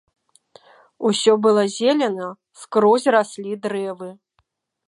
[1.09, 2.29] Усё было зелена,
[2.63, 4.09] скрозь раслі дрэвы.